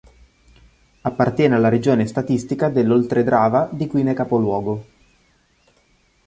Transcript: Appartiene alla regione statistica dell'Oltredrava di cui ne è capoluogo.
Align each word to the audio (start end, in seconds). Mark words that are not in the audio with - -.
Appartiene 1.01 1.53
alla 1.53 1.69
regione 1.69 2.07
statistica 2.07 2.69
dell'Oltredrava 2.69 3.69
di 3.71 3.85
cui 3.85 4.01
ne 4.01 4.13
è 4.13 4.13
capoluogo. 4.15 4.85